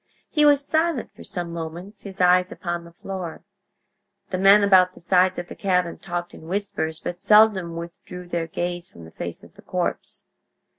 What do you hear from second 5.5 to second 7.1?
cabin talked in whispers,